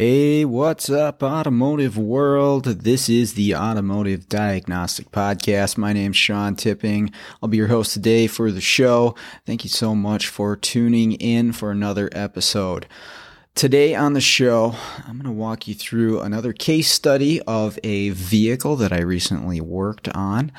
[0.00, 2.64] Hey, what's up, automotive world?
[2.64, 5.76] This is the Automotive Diagnostic Podcast.
[5.76, 7.12] My name's Sean Tipping.
[7.42, 9.14] I'll be your host today for the show.
[9.44, 12.86] Thank you so much for tuning in for another episode.
[13.54, 14.74] Today on the show,
[15.06, 19.60] I'm going to walk you through another case study of a vehicle that I recently
[19.60, 20.50] worked on.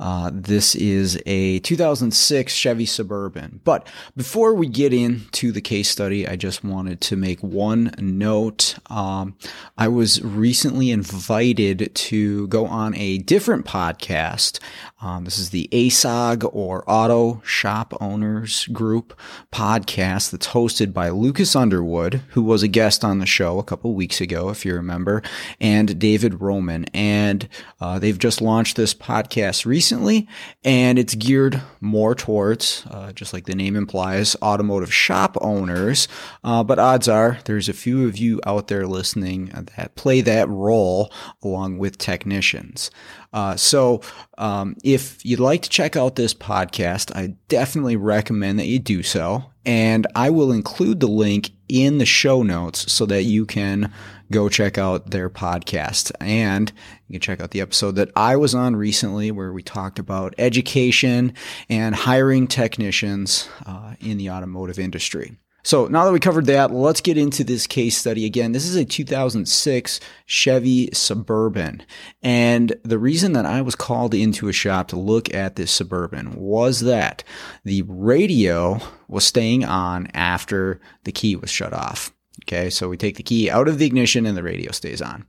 [0.00, 3.60] Uh, this is a 2006 Chevy Suburban.
[3.64, 3.86] But
[4.16, 8.76] before we get into the case study, I just wanted to make one note.
[8.86, 9.36] Um,
[9.76, 14.58] I was recently invited to go on a different podcast.
[15.02, 19.18] Um, this is the ASOG or Auto Shop Owners Group
[19.52, 23.94] podcast that's hosted by Lucas Underwood, who was a guest on the show a couple
[23.94, 25.22] weeks ago, if you remember,
[25.60, 26.86] and David Roman.
[26.94, 27.48] And
[27.80, 30.28] uh, they've just launched this podcast recently recently,
[30.62, 36.06] and it's geared more towards, uh, just like the name implies, automotive shop owners.
[36.44, 39.46] Uh, but odds are there's a few of you out there listening
[39.76, 42.90] that play that role along with technicians.
[43.32, 44.00] Uh, so,
[44.38, 49.02] um, if you'd like to check out this podcast, I definitely recommend that you do
[49.02, 49.44] so.
[49.64, 53.92] And I will include the link in the show notes so that you can
[54.30, 56.12] go check out their podcast.
[56.20, 56.72] And
[57.08, 60.34] you can check out the episode that I was on recently where we talked about
[60.38, 61.34] education
[61.68, 65.36] and hiring technicians uh, in the automotive industry.
[65.62, 68.52] So now that we covered that, let's get into this case study again.
[68.52, 71.82] This is a 2006 Chevy Suburban.
[72.22, 76.34] And the reason that I was called into a shop to look at this Suburban
[76.34, 77.24] was that
[77.64, 82.10] the radio was staying on after the key was shut off.
[82.44, 85.26] Okay, so we take the key out of the ignition and the radio stays on.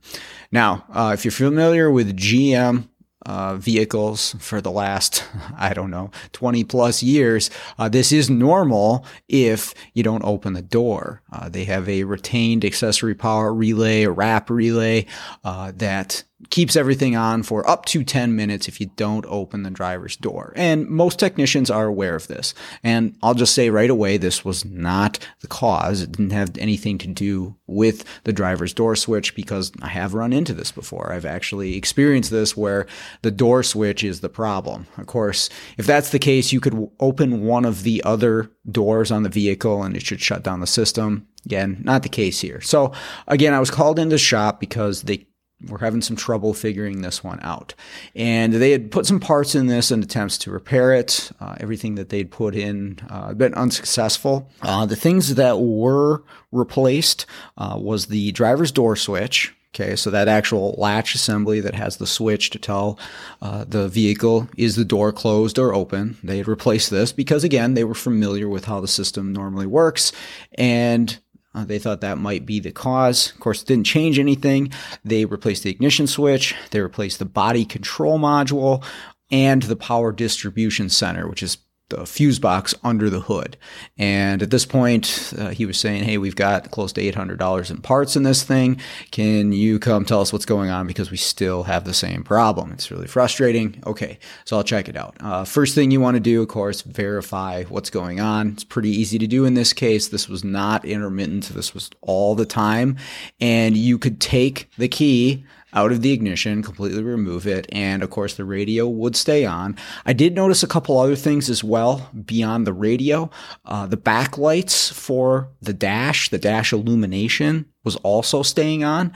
[0.50, 2.88] Now, uh, if you're familiar with GM
[3.26, 5.24] uh, vehicles for the last,
[5.56, 7.50] I don't know, 20 plus years.
[7.78, 11.22] Uh, this is normal if you don't open the door.
[11.32, 15.06] Uh, they have a retained accessory power relay, a RAP relay
[15.44, 19.70] uh, that keeps everything on for up to 10 minutes if you don't open the
[19.70, 20.52] driver's door.
[20.56, 22.54] And most technicians are aware of this.
[22.82, 26.02] And I'll just say right away, this was not the cause.
[26.02, 30.32] It didn't have anything to do with the driver's door switch because I have run
[30.32, 31.12] into this before.
[31.12, 32.86] I've actually experienced this where
[33.22, 34.86] the door switch is the problem.
[34.98, 35.48] Of course,
[35.78, 39.82] if that's the case, you could open one of the other doors on the vehicle
[39.82, 41.26] and it should shut down the system.
[41.44, 42.60] Again, not the case here.
[42.60, 42.92] So
[43.26, 45.26] again, I was called into shop because they
[45.68, 47.74] were having some trouble figuring this one out.
[48.14, 51.30] And they had put some parts in this in attempts to repair it.
[51.40, 54.48] Uh, everything that they'd put in uh, been unsuccessful.
[54.60, 59.54] Uh, the things that were replaced uh, was the driver's door switch.
[59.74, 62.98] Okay, so that actual latch assembly that has the switch to tell
[63.40, 66.18] uh, the vehicle is the door closed or open.
[66.22, 70.12] They had replaced this because, again, they were familiar with how the system normally works.
[70.58, 71.18] And
[71.54, 73.32] uh, they thought that might be the cause.
[73.32, 74.72] Of course, didn't change anything.
[75.04, 78.84] They replaced the ignition switch, they replaced the body control module,
[79.30, 81.58] and the power distribution center, which is
[81.88, 83.56] the fuse box under the hood.
[83.98, 87.78] And at this point, uh, he was saying, Hey, we've got close to $800 in
[87.78, 88.80] parts in this thing.
[89.10, 90.86] Can you come tell us what's going on?
[90.86, 92.72] Because we still have the same problem.
[92.72, 93.82] It's really frustrating.
[93.86, 95.16] Okay, so I'll check it out.
[95.20, 98.50] Uh, first thing you want to do, of course, verify what's going on.
[98.50, 100.08] It's pretty easy to do in this case.
[100.08, 102.96] This was not intermittent, this was all the time.
[103.40, 108.10] And you could take the key out of the ignition, completely remove it, and of
[108.10, 109.76] course the radio would stay on.
[110.04, 113.30] I did notice a couple other things as well beyond the radio.
[113.64, 119.12] Uh, the backlights for the dash, the dash illumination was also staying on.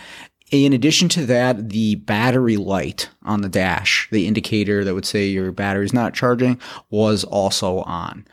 [0.52, 5.26] In addition to that, the battery light on the dash, the indicator that would say
[5.26, 8.24] your battery is not charging, was also on.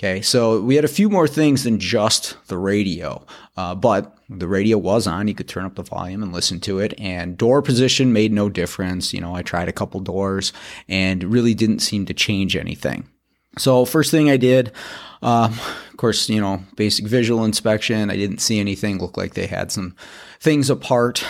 [0.00, 3.22] Okay, so we had a few more things than just the radio,
[3.58, 5.28] uh, but the radio was on.
[5.28, 8.48] You could turn up the volume and listen to it, and door position made no
[8.48, 9.12] difference.
[9.12, 10.54] You know, I tried a couple doors
[10.88, 13.10] and really didn't seem to change anything.
[13.58, 14.72] So, first thing I did,
[15.20, 18.08] um, of course, you know, basic visual inspection.
[18.08, 18.98] I didn't see anything.
[19.00, 19.94] Looked like they had some
[20.40, 21.22] things apart.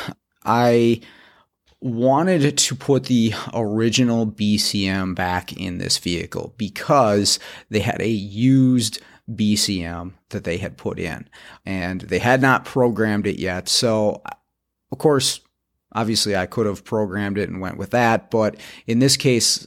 [0.44, 1.00] I
[1.80, 7.38] wanted to put the original BCM back in this vehicle because
[7.70, 9.00] they had a used
[9.30, 11.28] BCM that they had put in
[11.64, 13.68] and they had not programmed it yet.
[13.68, 14.22] So,
[14.92, 15.40] of course,
[15.92, 18.56] Obviously, I could have programmed it and went with that, but
[18.86, 19.66] in this case,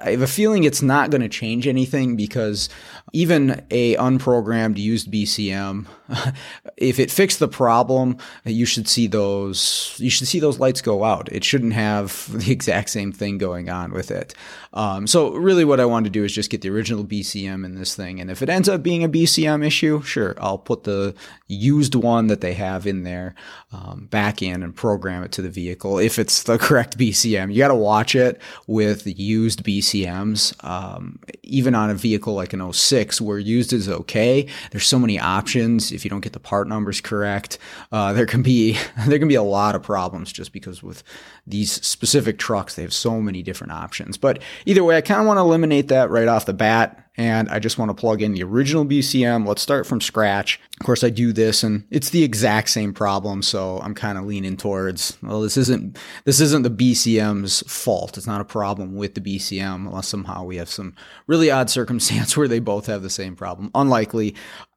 [0.00, 2.68] I have a feeling it's not going to change anything because
[3.12, 5.86] even a unprogrammed used BCM,
[6.76, 11.04] if it fixed the problem, you should see those you should see those lights go
[11.04, 11.30] out.
[11.30, 14.34] It shouldn't have the exact same thing going on with it.
[14.72, 17.76] Um, so really, what I want to do is just get the original BCM in
[17.76, 21.14] this thing, and if it ends up being a BCM issue, sure, I'll put the
[21.48, 23.34] used one that they have in there
[23.72, 25.98] um, back in and program it to the vehicle.
[25.98, 30.64] If it's the correct BCM, you got to watch it with used BCMs.
[30.64, 35.18] Um, even on a vehicle like an 06, where used is okay, there's so many
[35.18, 35.92] options.
[35.92, 37.58] If you don't get the part numbers correct,
[37.92, 41.02] uh, there can be there can be a lot of problems just because with
[41.46, 44.16] these specific trucks, they have so many different options.
[44.16, 47.05] But either way, I kind of want to eliminate that right off the bat.
[47.16, 49.46] And I just want to plug in the original BCM.
[49.46, 50.60] Let's start from scratch.
[50.80, 53.42] Of course, I do this and it's the exact same problem.
[53.42, 58.18] So I'm kind of leaning towards, well, this isn't, this isn't the BCM's fault.
[58.18, 60.94] It's not a problem with the BCM unless somehow we have some
[61.26, 63.70] really odd circumstance where they both have the same problem.
[63.74, 64.34] Unlikely.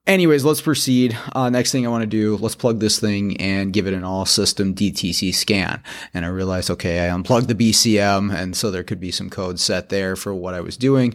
[0.10, 1.16] Anyways, let's proceed.
[1.34, 4.04] Uh, next thing I want to do, let's plug this thing and give it an
[4.04, 5.84] all system DTC scan.
[6.16, 9.60] And I realized, okay, I unplugged the BCM, and so there could be some code
[9.60, 11.14] set there for what I was doing.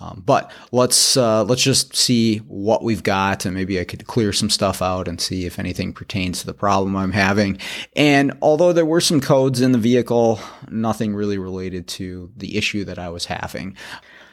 [0.00, 4.32] Um, but let's uh, let's just see what we've got, and maybe I could clear
[4.32, 7.58] some stuff out and see if anything pertains to the problem I'm having.
[7.94, 12.84] And although there were some codes in the vehicle, nothing really related to the issue
[12.84, 13.76] that I was having.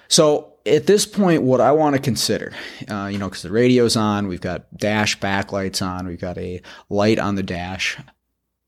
[0.07, 2.53] So at this point, what I want to consider,
[2.89, 6.61] uh, you know, because the radio's on, we've got dash backlights on, we've got a
[6.89, 7.97] light on the dash.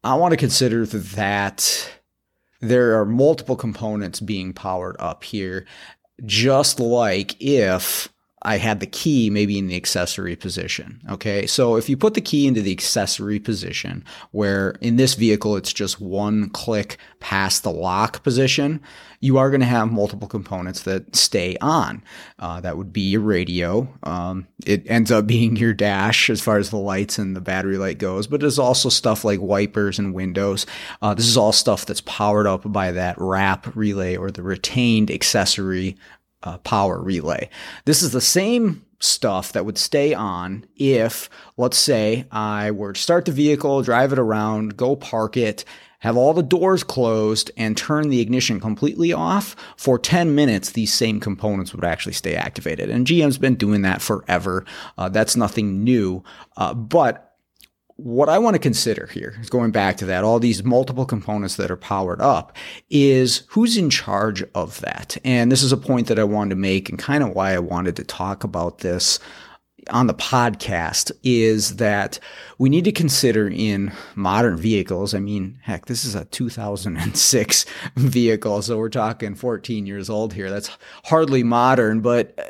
[0.04, 1.92] I want to consider that
[2.62, 5.66] there are multiple components being powered up here,
[6.26, 8.13] just like if
[8.46, 11.02] I had the key maybe in the accessory position.
[11.10, 11.48] Okay.
[11.48, 15.74] So if you put the key into the accessory position, where in this vehicle it's
[15.74, 18.82] just one click past the lock position,
[19.22, 22.04] you are going to have multiple components that stay on.
[22.40, 23.88] Uh, that would be your radio.
[24.04, 27.78] Um, it ends up being your dash as far as the lights and the battery
[27.78, 30.66] light goes, but there's also stuff like wipers and windows.
[31.02, 35.10] Uh, this is all stuff that's powered up by that RAP relay or the retained
[35.10, 35.96] accessory
[36.44, 37.50] uh, power relay.
[37.86, 43.02] This is the same stuff that would stay on if, let's say, I were to
[43.02, 45.66] start the vehicle, drive it around, go park it,
[46.00, 49.56] have all the doors closed, and turn the ignition completely off.
[49.78, 52.90] For 10 minutes, these same components would actually stay activated.
[52.90, 54.66] And GM's been doing that forever.
[54.98, 56.24] Uh, that's nothing new.
[56.58, 57.33] Uh, but
[57.98, 61.56] what I want to consider here is going back to that, all these multiple components
[61.58, 62.56] that are powered up
[62.90, 65.18] is who's in charge of that.
[65.24, 67.60] And this is a point that I wanted to make and kind of why I
[67.60, 69.20] wanted to talk about this
[69.90, 72.20] on the podcast is that
[72.58, 75.14] we need to consider in modern vehicles.
[75.14, 80.50] I mean, heck, this is a 2006 vehicle, so we're talking 14 years old here.
[80.50, 80.70] That's
[81.06, 82.44] hardly modern, but uh,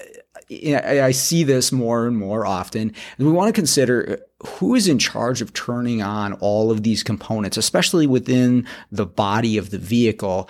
[0.76, 2.94] I see this more and more often.
[3.18, 6.84] And we want to consider uh, who is in charge of turning on all of
[6.84, 10.50] these components, especially within the body of the vehicle.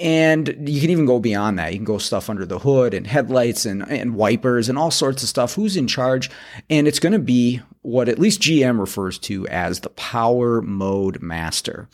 [0.00, 1.72] And you can even go beyond that.
[1.72, 5.22] You can go stuff under the hood and headlights and, and wipers and all sorts
[5.22, 5.54] of stuff.
[5.54, 6.30] Who's in charge?
[6.70, 11.20] And it's going to be what at least GM refers to as the power mode
[11.20, 11.88] master.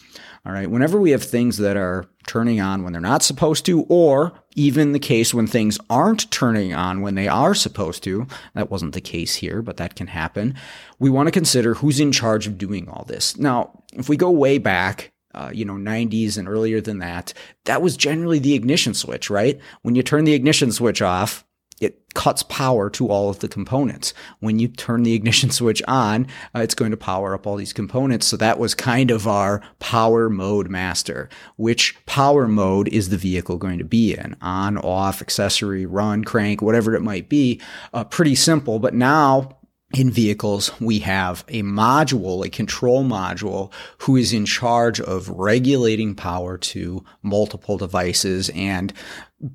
[0.47, 0.71] All right.
[0.71, 4.93] Whenever we have things that are turning on when they're not supposed to, or even
[4.93, 9.01] the case when things aren't turning on when they are supposed to, that wasn't the
[9.01, 10.55] case here, but that can happen.
[10.99, 13.37] We want to consider who's in charge of doing all this.
[13.37, 17.33] Now, if we go way back, uh, you know, 90s and earlier than that,
[17.65, 19.61] that was generally the ignition switch, right?
[19.83, 21.45] When you turn the ignition switch off,
[21.81, 24.13] it cuts power to all of the components.
[24.41, 26.27] When you turn the ignition switch on,
[26.57, 28.27] uh, it's going to power up all these components.
[28.27, 31.29] So that was kind of our power mode master.
[31.57, 34.37] Which power mode is the vehicle going to be in?
[34.41, 37.61] On, off, accessory, run, crank, whatever it might be.
[37.95, 38.81] Uh, pretty simple.
[38.81, 39.58] But now
[39.95, 46.15] in vehicles, we have a module, a control module, who is in charge of regulating
[46.15, 48.93] power to multiple devices and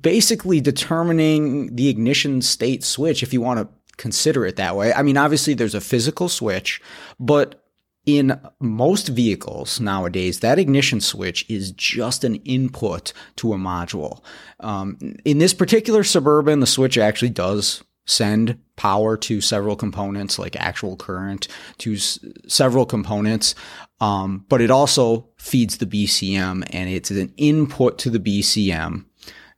[0.00, 4.92] basically determining the ignition state switch, if you want to consider it that way.
[4.92, 6.82] I mean, obviously, there's a physical switch,
[7.20, 7.60] but
[8.04, 14.20] in most vehicles nowadays, that ignition switch is just an input to a module.
[14.58, 20.56] Um, in this particular Suburban, the switch actually does send power to several components, like
[20.56, 23.54] actual current to s- several components.
[24.00, 29.04] Um, but it also feeds the BCM and it's an input to the BCM.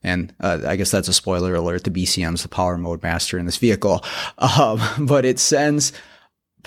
[0.03, 1.83] And uh, I guess that's a spoiler alert.
[1.83, 4.03] The BCM is the power mode master in this vehicle.
[4.37, 5.91] Um, but it sends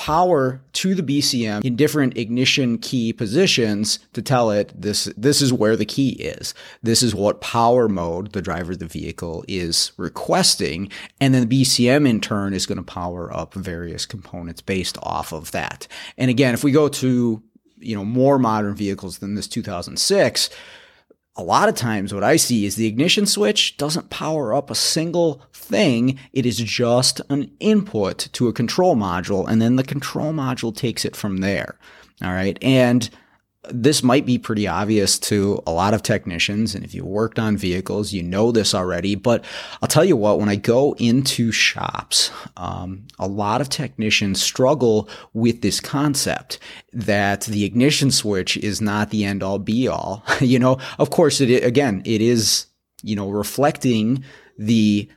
[0.00, 5.52] power to the BCM in different ignition key positions to tell it this this is
[5.52, 6.54] where the key is.
[6.83, 10.90] This is what power mode the driver of the vehicle is requesting,
[11.21, 15.35] and then the BCM in turn is going to power up various components based off
[15.35, 15.87] of that.
[16.16, 17.42] And again, if we go to
[17.78, 20.49] you know more modern vehicles than this 2006
[21.37, 24.75] a lot of times what I see is the ignition switch doesn't power up a
[24.75, 26.19] single thing.
[26.33, 31.05] It is just an input to a control module, and then the control module takes
[31.05, 31.79] it from there.
[32.23, 32.59] All right.
[32.63, 33.09] And
[33.69, 36.75] this might be pretty obvious to a lot of technicians.
[36.75, 39.14] And if you worked on vehicles, you know this already.
[39.14, 39.45] But
[39.83, 45.11] I'll tell you what, when I go into shops, um, a lot of technicians struggle
[45.35, 46.59] with this concept
[46.93, 50.25] that the ignition switch is not the end all be all.
[50.40, 52.67] you know, of course, it, again, it is,
[53.02, 54.25] you know, reflecting
[54.57, 55.09] the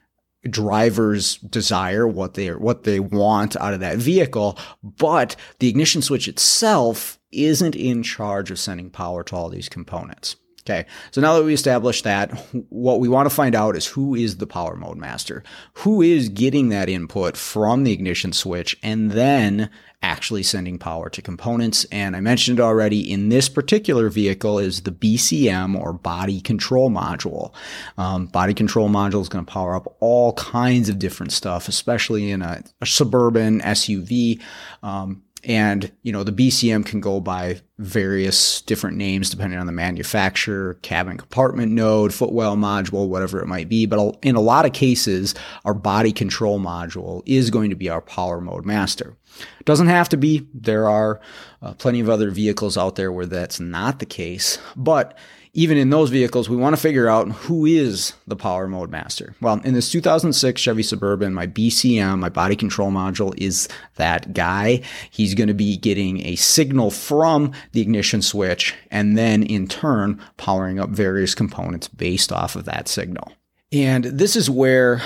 [0.49, 6.27] driver's desire, what they what they want out of that vehicle, but the ignition switch
[6.27, 10.35] itself isn't in charge of sending power to all these components.
[10.65, 12.31] Okay, so now that we established that,
[12.69, 15.43] what we want to find out is who is the power mode master?
[15.79, 19.69] Who is getting that input from the ignition switch and then
[20.01, 21.85] actually sending power to components?
[21.91, 27.53] And I mentioned already in this particular vehicle is the BCM or body control module.
[27.97, 32.31] Um, body control module is going to power up all kinds of different stuff, especially
[32.31, 34.41] in a, a suburban SUV.
[34.81, 39.73] Um, and, you know, the BCM can go by various different names depending on the
[39.73, 43.85] manufacturer, cabin compartment node, footwell module, whatever it might be.
[43.85, 45.35] But in a lot of cases,
[45.65, 49.17] our body control module is going to be our power mode master.
[49.59, 50.47] It doesn't have to be.
[50.53, 51.19] There are
[51.61, 54.59] uh, plenty of other vehicles out there where that's not the case.
[54.75, 55.17] But
[55.55, 59.35] even in those vehicles, we want to figure out who is the power mode master.
[59.39, 64.81] Well, in this 2006 Chevy Suburban, my BCM, my body control module is that guy.
[65.11, 70.19] He's going to be getting a signal from the ignition switch and then in turn
[70.37, 73.31] powering up various components based off of that signal.
[73.71, 75.03] And this is where,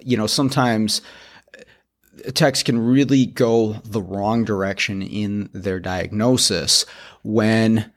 [0.00, 1.02] you know, sometimes
[1.58, 6.86] uh, techs can really go the wrong direction in their diagnosis
[7.22, 7.92] when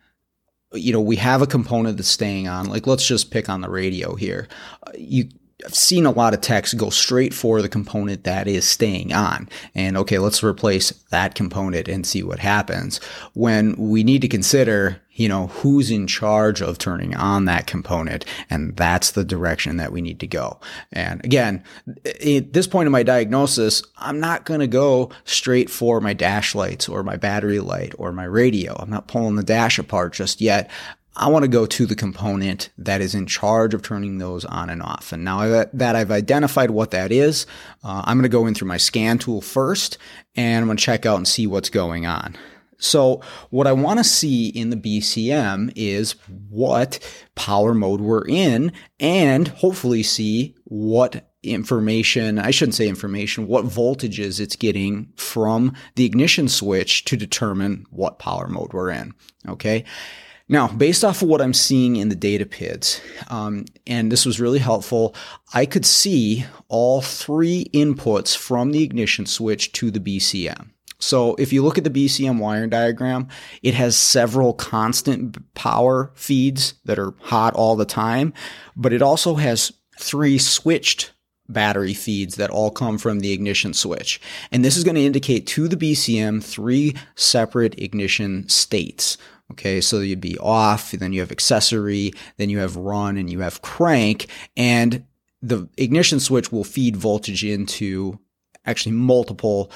[0.74, 2.68] you know, we have a component that's staying on.
[2.68, 4.48] Like, let's just pick on the radio here.
[4.86, 5.30] Uh, you
[5.66, 9.50] I've seen a lot of techs go straight for the component that is staying on.
[9.76, 13.00] And okay, let's replace that component and see what happens.
[13.34, 18.26] When we need to consider, you know, who's in charge of turning on that component.
[18.50, 20.60] And that's the direction that we need to go.
[20.92, 21.64] And again,
[22.06, 26.56] at this point in my diagnosis, I'm not going to go straight for my dash
[26.56, 28.76] lights or my battery light or my radio.
[28.78, 30.70] I'm not pulling the dash apart just yet.
[31.16, 34.70] I want to go to the component that is in charge of turning those on
[34.70, 35.12] and off.
[35.12, 37.46] And now that I've identified what that is,
[37.84, 39.98] uh, I'm going to go in through my scan tool first
[40.36, 42.36] and I'm going to check out and see what's going on.
[42.80, 46.16] So what I want to see in the BCM is
[46.50, 47.00] what
[47.36, 54.40] power mode we're in and hopefully see what information, I shouldn't say information, what voltages
[54.40, 59.14] it's getting from the ignition switch to determine what power mode we're in.
[59.48, 59.84] Okay.
[60.50, 63.00] Now, based off of what I'm seeing in the data PIDs,
[63.32, 65.16] um, and this was really helpful,
[65.54, 70.72] I could see all three inputs from the ignition switch to the BCM.
[71.00, 73.28] So if you look at the BCM wiring diagram,
[73.62, 78.34] it has several constant power feeds that are hot all the time,
[78.76, 81.12] but it also has three switched
[81.50, 84.22] battery feeds that all come from the ignition switch.
[84.52, 89.18] And this is going to indicate to the BCM three separate ignition states.
[89.54, 93.42] Okay, so you'd be off, then you have accessory, then you have run, and you
[93.42, 95.06] have crank, and
[95.44, 98.18] the ignition switch will feed voltage into
[98.66, 99.72] actually multiple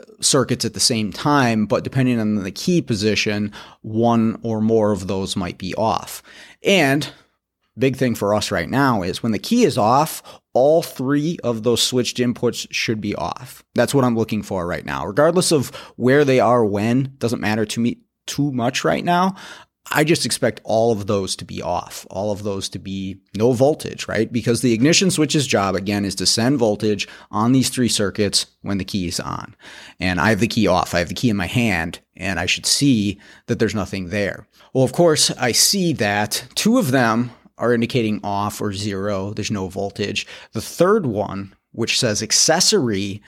[0.00, 4.90] uh, circuits at the same time, but depending on the key position, one or more
[4.90, 6.24] of those might be off.
[6.64, 7.08] And
[7.78, 11.62] big thing for us right now is when the key is off, all three of
[11.62, 13.62] those switched inputs should be off.
[13.76, 15.06] That's what I'm looking for right now.
[15.06, 19.36] Regardless of where they are when, doesn't matter to me too much right now.
[19.92, 23.52] I just expect all of those to be off, all of those to be no
[23.52, 24.30] voltage, right?
[24.32, 28.78] Because the ignition switch's job, again, is to send voltage on these three circuits when
[28.78, 29.56] the key is on.
[29.98, 30.94] And I have the key off.
[30.94, 34.46] I have the key in my hand, and I should see that there's nothing there.
[34.72, 39.32] Well, of course, I see that two of them are indicating off or zero.
[39.32, 40.26] There's no voltage.
[40.52, 43.22] The third one, which says accessory,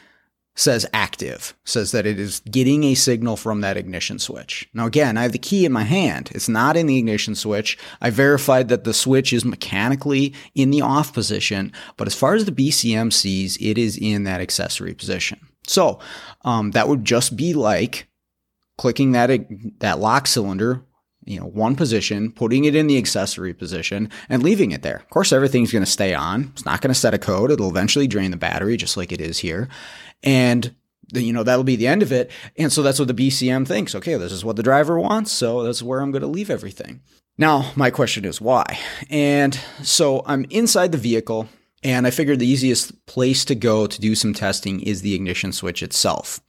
[0.54, 4.68] says active, says that it is getting a signal from that ignition switch.
[4.74, 6.30] Now, again, I have the key in my hand.
[6.34, 7.78] It's not in the ignition switch.
[8.00, 12.44] I verified that the switch is mechanically in the off position, but as far as
[12.44, 15.40] the BCM sees, it is in that accessory position.
[15.66, 16.00] So
[16.42, 18.08] um, that would just be like
[18.76, 19.30] clicking that
[19.78, 20.82] that lock cylinder,
[21.24, 24.96] you know, one position, putting it in the accessory position, and leaving it there.
[24.96, 26.50] Of course, everything's going to stay on.
[26.52, 27.50] It's not going to set a code.
[27.50, 29.68] It'll eventually drain the battery, just like it is here,
[30.22, 30.74] and
[31.12, 32.30] you know that'll be the end of it.
[32.56, 33.94] And so that's what the BCM thinks.
[33.94, 37.00] Okay, this is what the driver wants, so that's where I'm going to leave everything.
[37.38, 38.78] Now, my question is why?
[39.08, 41.48] And so I'm inside the vehicle.
[41.84, 45.52] And I figured the easiest place to go to do some testing is the ignition
[45.52, 46.40] switch itself.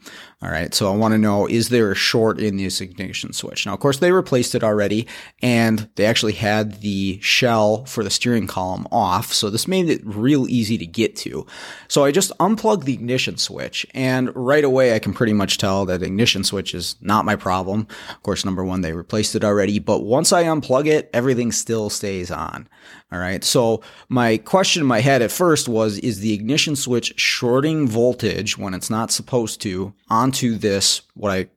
[0.44, 0.74] All right.
[0.74, 3.66] So I want to know, is there a short in this ignition switch?
[3.66, 5.08] Now, of course, they replaced it already
[5.42, 9.34] and they actually had the shell for the steering column off.
[9.34, 11.48] So this made it real easy to get to.
[11.88, 15.86] So I just unplugged the ignition switch and right away I can pretty much tell
[15.86, 17.88] that ignition switch is not my problem.
[18.10, 21.90] Of course, number one, they replaced it already, but once I unplug it, everything still
[21.90, 22.68] stays on.
[23.14, 23.44] All right.
[23.44, 28.58] So my question in my head at first was, is the ignition switch shorting voltage
[28.58, 31.48] when it's not supposed to onto this, what I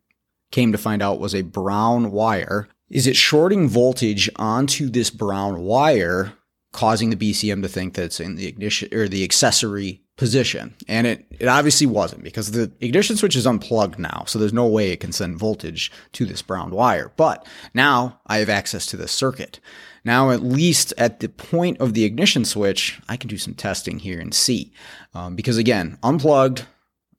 [0.50, 2.68] came to find out was a brown wire?
[2.90, 6.34] Is it shorting voltage onto this brown wire,
[6.72, 10.74] causing the BCM to think that it's in the ignition or the accessory position.
[10.88, 14.24] And it, it obviously wasn't because the ignition switch is unplugged now.
[14.26, 17.12] So there's no way it can send voltage to this brown wire.
[17.16, 19.60] But now I have access to this circuit.
[20.06, 23.98] Now, at least at the point of the ignition switch, I can do some testing
[23.98, 24.72] here and see.
[25.14, 26.64] Um, because again, unplugged,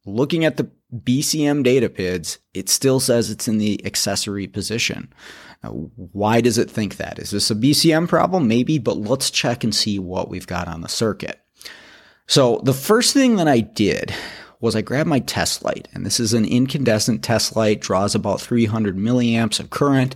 [0.06, 5.12] looking at the BCM data PIDs, it still says it's in the accessory position.
[5.66, 5.72] Now,
[6.14, 7.20] why does it think that?
[7.20, 8.48] Is this a BCM problem?
[8.48, 11.42] Maybe, but let's check and see what we've got on the circuit.
[12.26, 14.14] So the first thing that I did
[14.60, 18.42] was I grabbed my test light, and this is an incandescent test light, draws about
[18.42, 20.16] 300 milliamps of current,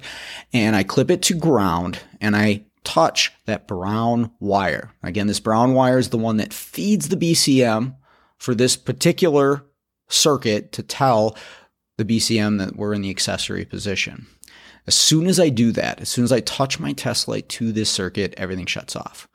[0.52, 4.92] and I clip it to ground, and I touch that brown wire.
[5.04, 7.96] Again, this brown wire is the one that feeds the BCM
[8.38, 9.64] for this particular
[10.10, 11.38] circuit to tell
[11.98, 14.26] the BCM that we're in the accessory position.
[14.88, 17.72] As soon as I do that, as soon as I touch my test light to
[17.72, 19.28] this circuit, everything shuts off.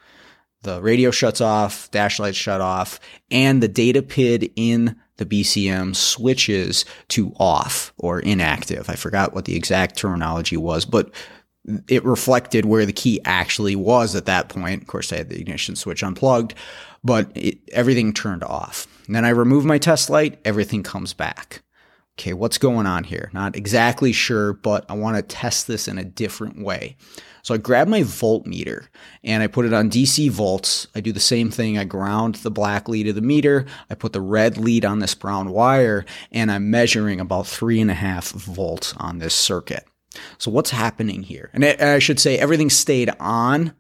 [0.63, 2.99] The radio shuts off, dash lights shut off,
[3.31, 8.91] and the data PID in the BCM switches to off or inactive.
[8.91, 11.11] I forgot what the exact terminology was, but
[11.89, 14.83] it reflected where the key actually was at that point.
[14.83, 16.55] Of course, I had the ignition switch unplugged,
[17.03, 18.87] but it, everything turned off.
[19.07, 21.63] And then I remove my test light, everything comes back.
[22.19, 23.31] Okay, what's going on here?
[23.35, 26.97] Not exactly sure, but I want to test this in a different way.
[27.43, 28.89] So I grab my voltmeter
[29.23, 30.89] and I put it on DC volts.
[30.95, 31.77] I do the same thing.
[31.77, 33.67] I ground the black lead of the meter.
[33.91, 37.91] I put the red lead on this brown wire and I'm measuring about three and
[37.91, 39.85] a half volts on this circuit.
[40.39, 41.51] So what's happening here?
[41.53, 43.75] And I should say everything stayed on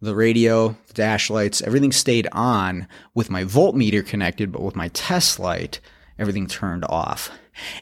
[0.00, 4.88] the radio, the dash lights, everything stayed on with my voltmeter connected, but with my
[4.88, 5.80] test light,
[6.18, 7.30] everything turned off.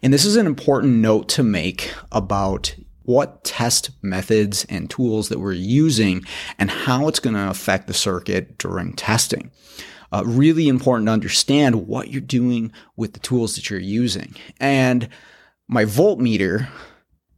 [0.02, 5.38] And this is an important note to make about what test methods and tools that
[5.38, 6.24] we're using
[6.58, 9.50] and how it's going to affect the circuit during testing.
[10.12, 14.34] Uh, really important to understand what you're doing with the tools that you're using.
[14.60, 15.08] And
[15.68, 16.68] my voltmeter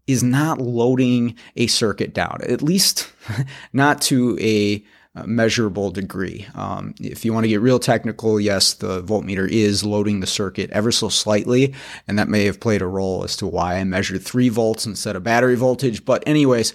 [0.07, 3.13] is not loading a circuit down, at least
[3.73, 4.85] not to a
[5.27, 6.47] measurable degree.
[6.55, 10.71] Um, if you want to get real technical, yes, the voltmeter is loading the circuit
[10.71, 11.75] ever so slightly,
[12.07, 15.17] and that may have played a role as to why I measured three volts instead
[15.17, 16.05] of battery voltage.
[16.05, 16.75] But, anyways,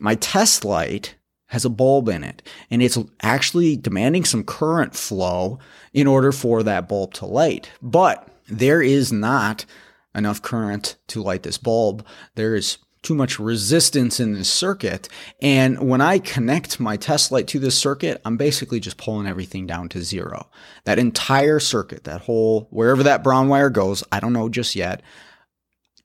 [0.00, 1.14] my test light
[1.46, 5.58] has a bulb in it, and it's actually demanding some current flow
[5.92, 7.70] in order for that bulb to light.
[7.82, 9.66] But there is not
[10.14, 12.06] enough current to light this bulb.
[12.34, 15.08] There is too much resistance in this circuit.
[15.40, 19.66] And when I connect my test light to this circuit, I'm basically just pulling everything
[19.66, 20.48] down to zero.
[20.84, 25.02] That entire circuit, that whole, wherever that brown wire goes, I don't know just yet.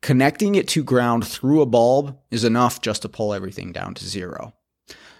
[0.01, 4.05] Connecting it to ground through a bulb is enough just to pull everything down to
[4.05, 4.53] zero.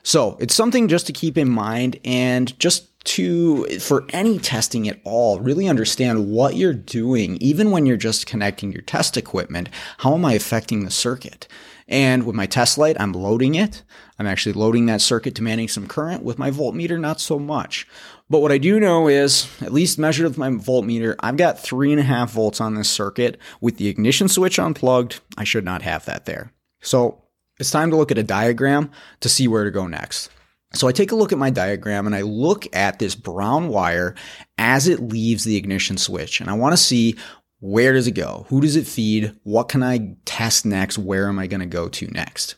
[0.03, 4.99] So it's something just to keep in mind and just to, for any testing at
[5.03, 9.69] all, really understand what you're doing, even when you're just connecting your test equipment.
[9.99, 11.47] How am I affecting the circuit?
[11.87, 13.83] And with my test light, I'm loading it.
[14.19, 16.21] I'm actually loading that circuit demanding some current.
[16.21, 17.87] With my voltmeter, not so much.
[18.29, 21.91] But what I do know is, at least measured with my voltmeter, I've got three
[21.91, 23.39] and a half volts on this circuit.
[23.61, 26.51] With the ignition switch unplugged, I should not have that there.
[26.81, 27.23] So
[27.57, 28.91] it's time to look at a diagram
[29.21, 30.29] to see where to go next.
[30.73, 34.15] So I take a look at my diagram and I look at this brown wire
[34.57, 36.41] as it leaves the ignition switch.
[36.41, 37.15] And I want to see
[37.59, 38.45] where does it go?
[38.49, 39.33] Who does it feed?
[39.43, 40.97] What can I test next?
[40.97, 42.55] Where am I going to go to next?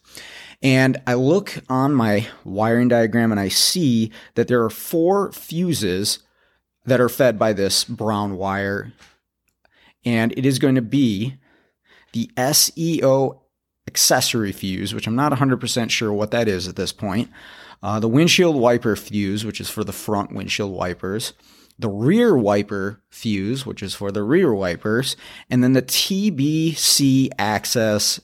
[0.62, 6.20] And I look on my wiring diagram and I see that there are four fuses
[6.86, 8.92] that are fed by this brown wire.
[10.06, 11.38] and it is going to be
[12.14, 13.40] the SEO
[13.88, 17.30] accessory fuse, which I'm not 100% sure what that is at this point,
[17.82, 21.34] uh, the windshield wiper fuse, which is for the front windshield wipers,
[21.78, 25.16] the rear wiper fuse, which is for the rear wipers,
[25.50, 28.20] and then the TBC access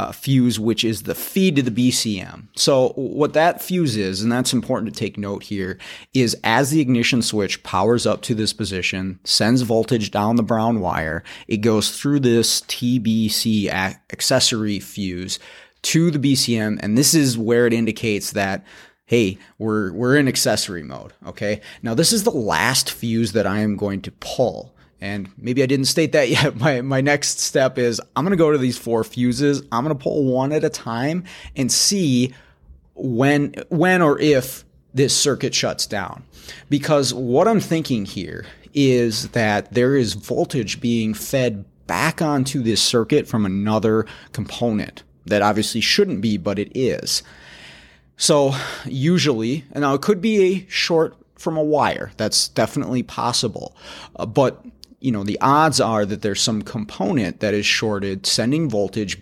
[0.00, 2.48] uh, fuse, which is the feed to the BCM.
[2.56, 5.78] So, what that fuse is, and that's important to take note here,
[6.14, 10.80] is as the ignition switch powers up to this position, sends voltage down the brown
[10.80, 15.38] wire, it goes through this TBC accessory fuse
[15.82, 18.64] to the BCM, and this is where it indicates that
[19.10, 21.12] hey, we're we're in accessory mode.
[21.26, 21.60] Okay.
[21.82, 24.72] Now this is the last fuse that I am going to pull.
[25.00, 26.56] And maybe I didn't state that yet.
[26.56, 29.62] My, my next step is I'm going to go to these four fuses.
[29.72, 31.24] I'm going to pull one at a time
[31.56, 32.32] and see
[32.94, 34.64] when, when or if
[34.94, 36.22] this circuit shuts down.
[36.68, 42.80] Because what I'm thinking here is that there is voltage being fed back onto this
[42.80, 47.22] circuit from another component that obviously shouldn't be, but it is.
[48.16, 52.12] So usually, and now it could be a short from a wire.
[52.18, 53.74] That's definitely possible.
[54.14, 54.62] Uh, but
[55.00, 59.18] you know, the odds are that there's some component that is shorted sending voltage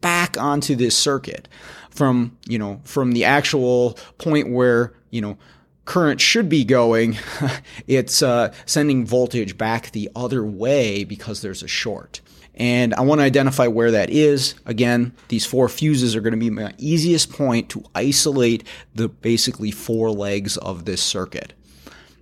[0.00, 1.48] back onto this circuit
[1.90, 5.36] from, you know, from the actual point where, you know,
[5.84, 7.18] current should be going,
[7.88, 12.20] it's uh, sending voltage back the other way because there's a short.
[12.56, 14.54] And I want to identify where that is.
[14.64, 19.70] Again, these four fuses are going to be my easiest point to isolate the basically
[19.70, 21.52] four legs of this circuit.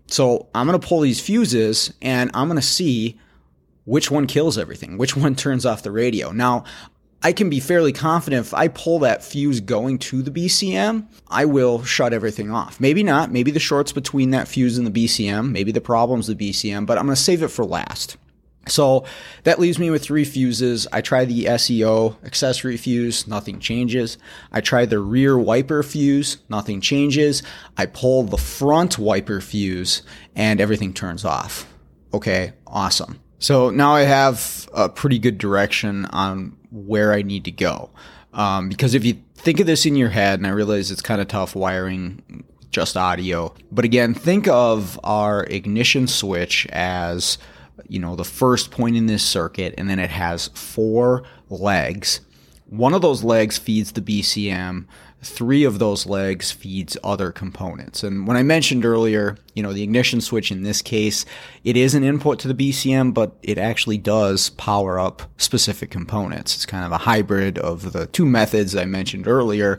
[0.07, 3.19] So I'm going to pull these fuses and I'm going to see
[3.85, 6.33] which one kills everything, which one turns off the radio.
[6.33, 6.65] Now,
[7.23, 11.47] I can be fairly confident if I pull that fuse going to the BCM, I
[11.47, 12.79] will shut everything off.
[12.81, 13.33] Maybe not.
[13.33, 15.51] Maybe the short's between that fuse and the BCM.
[15.51, 18.19] Maybe the problem's the BCM, but I'm going to save it for last.
[18.69, 19.05] So
[19.45, 20.87] that leaves me with three fuses.
[20.93, 24.19] I try the SEO accessory fuse, nothing changes.
[24.53, 27.43] I try the rear wiper fuse, nothing changes.
[27.77, 30.03] I pull the front wiper fuse
[30.35, 31.67] and everything turns off.
[32.13, 33.21] Okay, awesome.
[33.39, 37.91] So now I have a pretty good direction on where I need to go.
[38.33, 41.21] Um, because if you think of this in your head, and I realize it's kind
[41.21, 47.39] of tough wiring just audio, but again, think of our ignition switch as
[47.89, 52.21] you know, the first point in this circuit, and then it has four legs.
[52.67, 54.87] One of those legs feeds the BCM.
[55.23, 58.03] Three of those legs feeds other components.
[58.03, 61.25] And when I mentioned earlier, you know, the ignition switch in this case,
[61.63, 66.55] it is an input to the BCM, but it actually does power up specific components.
[66.55, 69.79] It's kind of a hybrid of the two methods I mentioned earlier.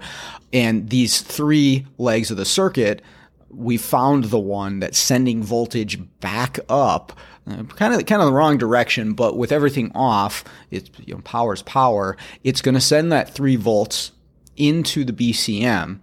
[0.51, 3.01] And these three legs of the circuit,
[3.55, 8.57] we found the one that's sending voltage back up kind of kind of the wrong
[8.57, 12.17] direction, but with everything off, it's you know, power's power.
[12.43, 14.11] It's going to send that three volts
[14.57, 15.99] into the BCM,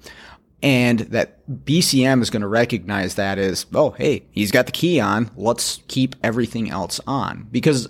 [0.63, 5.01] and that BCM is going to recognize that as oh hey he's got the key
[5.01, 5.31] on.
[5.37, 7.89] Let's keep everything else on because.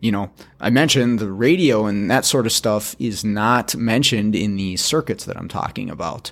[0.00, 4.54] You know, I mentioned the radio and that sort of stuff is not mentioned in
[4.54, 6.30] these circuits that I'm talking about.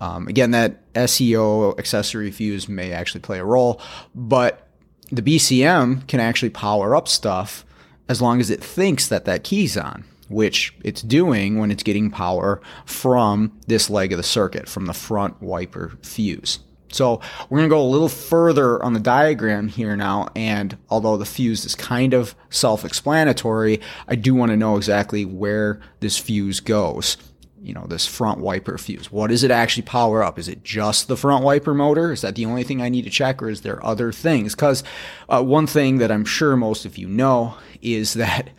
[0.00, 3.80] Um, again, that SEO accessory fuse may actually play a role,
[4.14, 4.66] but
[5.12, 7.64] the BCM can actually power up stuff
[8.08, 12.10] as long as it thinks that that key's on, which it's doing when it's getting
[12.10, 16.60] power from this leg of the circuit, from the front wiper fuse.
[16.92, 20.28] So we're going to go a little further on the diagram here now.
[20.34, 25.80] And although the fuse is kind of self-explanatory, I do want to know exactly where
[26.00, 27.16] this fuse goes
[27.62, 29.12] you know, this front wiper fuse.
[29.12, 30.38] What does it actually power up?
[30.38, 32.12] Is it just the front wiper motor?
[32.12, 34.54] Is that the only thing I need to check, or is there other things?
[34.54, 34.82] Because
[35.28, 38.50] uh, one thing that I'm sure most of you know is that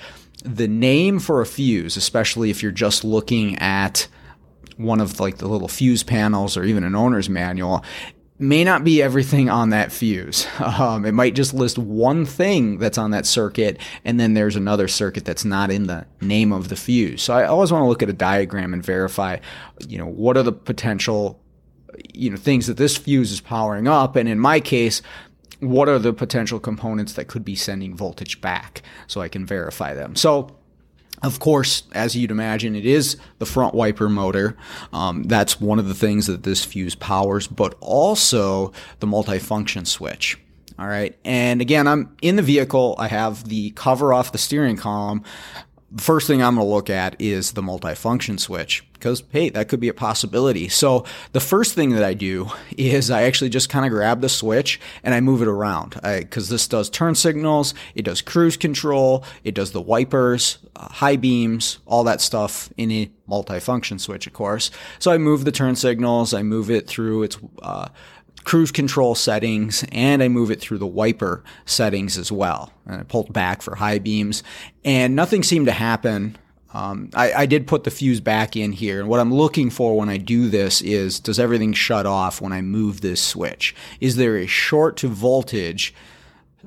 [0.43, 4.07] the name for a fuse, especially if you're just looking at
[4.77, 7.83] one of like the little fuse panels or even an owner's manual,
[8.41, 10.47] may not be everything on that fuse.
[10.59, 14.87] Um, it might just list one thing that's on that circuit, and then there's another
[14.87, 17.21] circuit that's not in the name of the fuse.
[17.21, 19.37] So I always want to look at a diagram and verify,
[19.87, 21.39] you know, what are the potential,
[22.13, 25.01] you know, things that this fuse is powering up, and in my case,
[25.59, 29.93] what are the potential components that could be sending voltage back, so I can verify
[29.93, 30.15] them.
[30.15, 30.55] So
[31.23, 34.57] of course, as you'd imagine, it is the front wiper motor.
[34.91, 40.37] Um, that's one of the things that this fuse powers, but also the multifunction switch.
[40.79, 41.15] All right.
[41.23, 42.95] And again, I'm in the vehicle.
[42.97, 45.23] I have the cover off the steering column.
[45.97, 49.79] First thing I'm going to look at is the multifunction switch because, hey, that could
[49.79, 50.69] be a possibility.
[50.69, 54.29] So the first thing that I do is I actually just kind of grab the
[54.29, 59.25] switch and I move it around because this does turn signals, it does cruise control,
[59.43, 64.33] it does the wipers, uh, high beams, all that stuff in a multifunction switch, of
[64.33, 64.71] course.
[64.99, 67.89] So I move the turn signals, I move it through its uh,
[68.43, 72.73] cruise control settings and I move it through the wiper settings as well.
[72.85, 74.43] And I pulled back for high beams
[74.83, 76.37] and nothing seemed to happen.
[76.73, 79.01] Um, I, I, did put the fuse back in here.
[79.01, 82.53] And what I'm looking for when I do this is, does everything shut off when
[82.53, 83.75] I move this switch?
[83.99, 85.93] Is there a short to voltage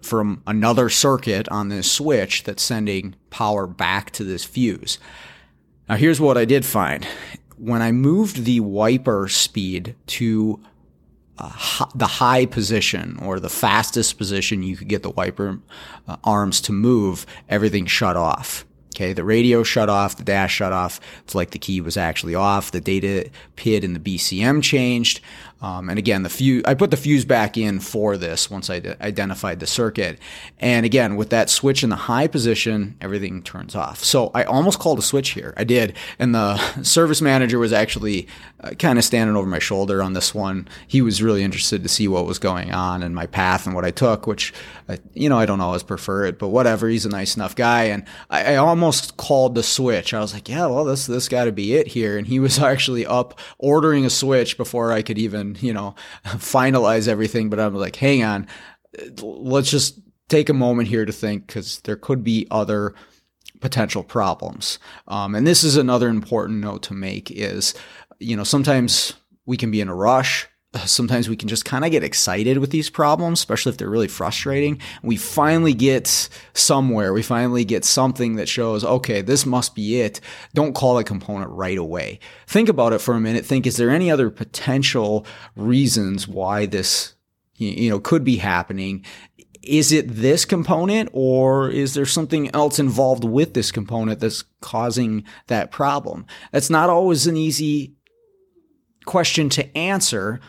[0.02, 4.98] from another circuit on this switch that's sending power back to this fuse?
[5.88, 7.06] Now here's what I did find.
[7.56, 10.60] When I moved the wiper speed to
[11.38, 15.58] uh, the high position or the fastest position you could get the wiper
[16.06, 18.64] uh, arms to move, everything shut off.
[18.94, 21.00] Okay, the radio shut off, the dash shut off.
[21.24, 22.70] It's like the key was actually off.
[22.70, 25.20] The data PID and the BCM changed.
[25.64, 28.80] Um, and again, the fuse, I put the fuse back in for this once I
[28.80, 30.18] d- identified the circuit.
[30.58, 34.04] And again, with that switch in the high position, everything turns off.
[34.04, 35.54] So I almost called a switch here.
[35.56, 35.96] I did.
[36.18, 38.28] And the service manager was actually
[38.60, 40.68] uh, kind of standing over my shoulder on this one.
[40.86, 43.86] He was really interested to see what was going on and my path and what
[43.86, 44.52] I took, which,
[44.90, 46.88] uh, you know, I don't always prefer it, but whatever.
[46.88, 47.84] He's a nice enough guy.
[47.84, 50.12] And I, I almost called the switch.
[50.12, 52.18] I was like, yeah, well, this, this got to be it here.
[52.18, 57.08] And he was actually up ordering a switch before I could even you know, finalize
[57.08, 57.50] everything.
[57.50, 58.46] But I'm like, hang on,
[59.20, 62.94] let's just take a moment here to think because there could be other
[63.60, 64.78] potential problems.
[65.08, 67.74] Um, and this is another important note to make is,
[68.18, 69.14] you know, sometimes
[69.46, 70.48] we can be in a rush
[70.86, 74.08] sometimes we can just kind of get excited with these problems, especially if they're really
[74.08, 74.80] frustrating.
[75.02, 77.12] We finally get somewhere.
[77.12, 80.20] We finally get something that shows, okay, this must be it.
[80.52, 82.18] Don't call a component right away.
[82.46, 83.46] Think about it for a minute.
[83.46, 87.14] Think, is there any other potential reasons why this,
[87.56, 89.04] you know, could be happening?
[89.62, 95.24] Is it this component or is there something else involved with this component that's causing
[95.46, 96.26] that problem?
[96.52, 97.94] That's not always an easy
[99.06, 100.40] question to answer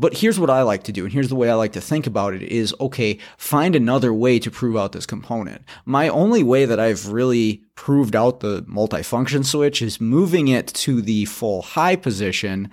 [0.00, 2.06] but here's what I like to do, and here's the way I like to think
[2.06, 5.62] about it is okay, find another way to prove out this component.
[5.84, 11.02] My only way that I've really proved out the multifunction switch is moving it to
[11.02, 12.70] the full high position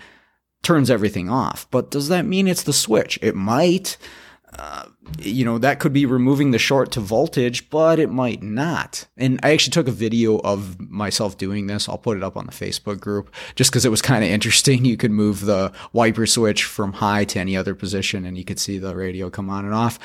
[0.64, 1.68] turns everything off.
[1.70, 3.20] But does that mean it's the switch?
[3.22, 3.98] It might.
[4.54, 4.86] Uh,
[5.20, 9.06] you know, that could be removing the short to voltage, but it might not.
[9.18, 11.90] And I actually took a video of myself doing this.
[11.90, 14.78] I'll put it up on the Facebook group just because it was kind of interesting.
[14.88, 18.58] You could move the wiper switch from high to any other position and you could
[18.58, 20.00] see the radio come on and off.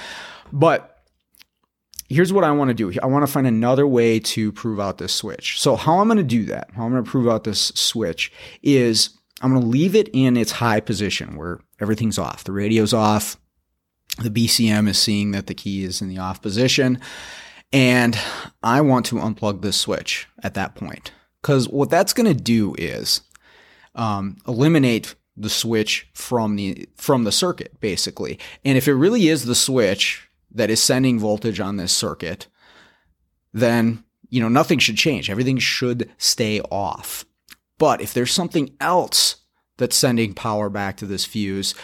[0.53, 1.05] But
[2.09, 2.93] here's what I want to do.
[3.01, 5.61] I want to find another way to prove out this switch.
[5.61, 8.33] So how I'm going to do that, how I'm going to prove out this switch
[8.63, 12.43] is I'm going to leave it in its high position where everything's off.
[12.45, 13.37] The radio's off
[14.19, 17.01] the BCM is seeing that the key is in the off position.
[17.73, 18.19] And
[18.63, 21.13] I want to unplug this switch at that point.
[21.41, 23.23] Because what that's going to do is
[23.95, 28.39] um, eliminate the switch from the from the circuit, basically.
[28.65, 32.47] And if it really is the switch that is sending voltage on this circuit,
[33.53, 35.31] then you know nothing should change.
[35.31, 37.25] Everything should stay off.
[37.79, 39.37] But if there's something else
[39.79, 41.75] that's sending power back to this fuse,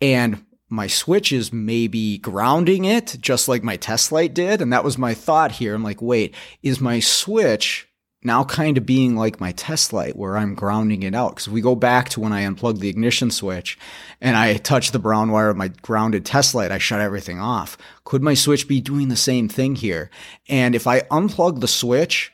[0.00, 4.62] and my switch is maybe grounding it just like my test light did.
[4.62, 5.74] And that was my thought here.
[5.74, 7.88] I'm like, wait, is my switch
[8.22, 11.30] now kind of being like my test light where I'm grounding it out?
[11.30, 13.78] Because we go back to when I unplugged the ignition switch
[14.20, 17.76] and I touched the brown wire of my grounded test light, I shut everything off.
[18.04, 20.08] Could my switch be doing the same thing here?
[20.48, 22.32] And if I unplug the switch,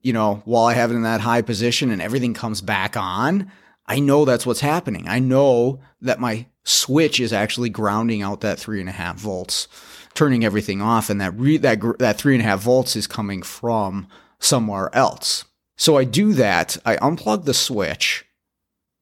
[0.00, 3.50] you know, while I have it in that high position and everything comes back on,
[3.90, 5.08] I know that's what's happening.
[5.08, 9.66] I know that my switch is actually grounding out that three and a half volts,
[10.14, 13.42] turning everything off, and that re- that that three and a half volts is coming
[13.42, 14.06] from
[14.38, 15.44] somewhere else.
[15.76, 16.76] So I do that.
[16.86, 18.24] I unplug the switch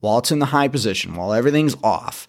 [0.01, 2.27] while it's in the high position, while everything's off,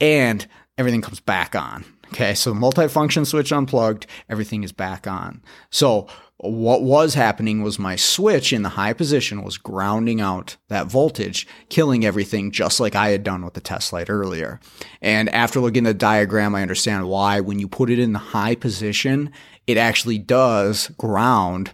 [0.00, 0.44] and
[0.76, 1.84] everything comes back on.
[2.12, 5.42] Okay, so multifunction switch unplugged, everything is back on.
[5.70, 10.86] So what was happening was my switch in the high position was grounding out that
[10.86, 14.58] voltage, killing everything just like I had done with the test light earlier.
[15.00, 18.18] And after looking at the diagram, I understand why when you put it in the
[18.18, 19.30] high position,
[19.66, 21.72] it actually does ground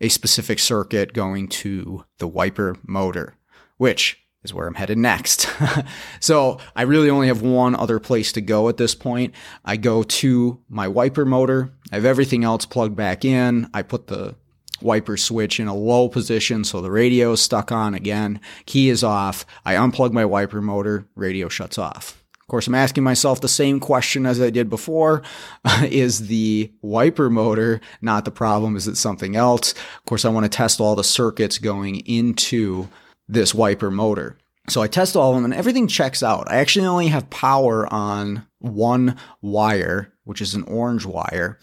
[0.00, 3.34] a specific circuit going to the wiper motor,
[3.76, 5.48] which is where I'm headed next.
[6.20, 9.34] so I really only have one other place to go at this point.
[9.64, 11.72] I go to my wiper motor.
[11.92, 13.68] I have everything else plugged back in.
[13.74, 14.36] I put the
[14.80, 16.64] wiper switch in a low position.
[16.64, 18.40] So the radio is stuck on again.
[18.66, 19.44] Key is off.
[19.64, 21.06] I unplug my wiper motor.
[21.14, 22.22] Radio shuts off.
[22.40, 25.22] Of course, I'm asking myself the same question as I did before.
[25.82, 28.76] is the wiper motor not the problem?
[28.76, 29.72] Is it something else?
[29.72, 32.88] Of course, I want to test all the circuits going into
[33.28, 34.38] this wiper motor.
[34.68, 36.50] So I test all of them and everything checks out.
[36.50, 41.58] I actually only have power on one wire, which is an orange wire.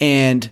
[0.00, 0.50] And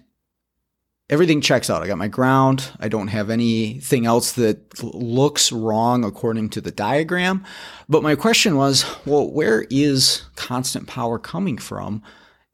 [1.11, 1.83] everything checks out.
[1.83, 2.71] I got my ground.
[2.79, 7.45] I don't have anything else that looks wrong according to the diagram.
[7.89, 12.03] But my question was, well, where is constant power coming from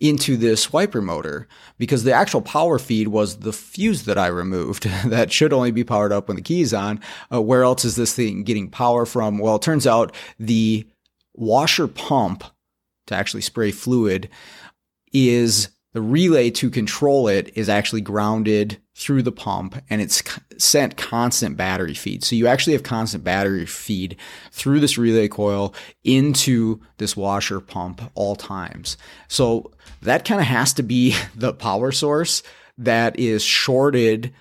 [0.00, 1.48] into this wiper motor?
[1.78, 5.84] Because the actual power feed was the fuse that I removed that should only be
[5.84, 7.00] powered up when the key is on.
[7.32, 9.38] Uh, where else is this thing getting power from?
[9.38, 10.86] Well, it turns out the
[11.34, 12.44] washer pump
[13.06, 14.28] to actually spray fluid
[15.12, 20.22] is the relay to control it is actually grounded through the pump and it's
[20.56, 22.22] sent constant battery feed.
[22.22, 24.16] So you actually have constant battery feed
[24.52, 28.96] through this relay coil into this washer pump all times.
[29.26, 32.42] So that kind of has to be the power source
[32.78, 34.32] that is shorted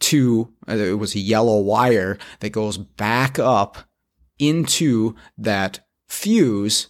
[0.00, 3.78] to, uh, it was a yellow wire that goes back up
[4.38, 6.88] into that fuse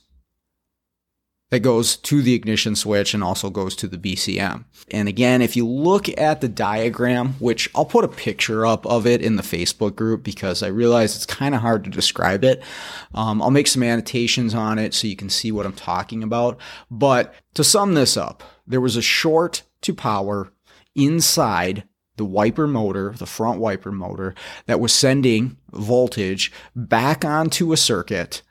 [1.50, 4.64] that goes to the ignition switch and also goes to the BCM.
[4.90, 9.06] And again, if you look at the diagram, which I'll put a picture up of
[9.06, 12.62] it in the Facebook group because I realize it's kind of hard to describe it.
[13.14, 16.58] Um, I'll make some annotations on it so you can see what I'm talking about.
[16.90, 20.52] But to sum this up, there was a short to power
[20.94, 21.84] inside
[22.16, 24.34] the wiper motor, the front wiper motor,
[24.66, 28.42] that was sending voltage back onto a circuit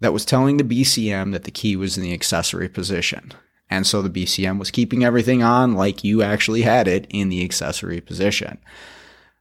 [0.00, 3.32] that was telling the BCM that the key was in the accessory position.
[3.70, 7.44] And so the BCM was keeping everything on like you actually had it in the
[7.44, 8.58] accessory position.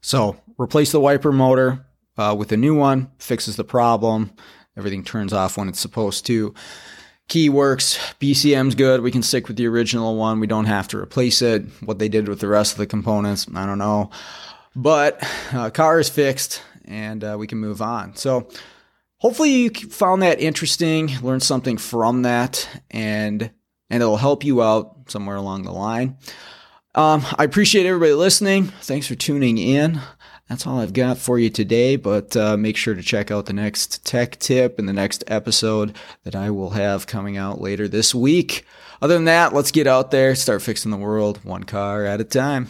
[0.02, 1.86] So replace the wiper motor
[2.18, 4.32] uh, with a new one, fixes the problem.
[4.78, 6.54] Everything turns off when it's supposed to.
[7.28, 9.02] Key works, BCM's good.
[9.02, 10.40] We can stick with the original one.
[10.40, 11.64] We don't have to replace it.
[11.84, 14.10] What they did with the rest of the components, I don't know.
[14.76, 18.16] But uh, car is fixed and uh, we can move on.
[18.16, 18.50] So
[19.20, 23.52] hopefully you found that interesting, learned something from that, and
[23.92, 26.18] and it'll help you out somewhere along the line.
[26.96, 28.66] Um, I appreciate everybody listening.
[28.82, 30.02] Thanks for tuning in.
[30.48, 33.54] That's all I've got for you today, but uh, make sure to check out the
[33.54, 38.16] next tech tip and the next episode that I will have coming out later this
[38.16, 38.66] week.
[39.00, 42.24] Other than that, let's get out there, start fixing the world one car at a
[42.24, 42.70] time.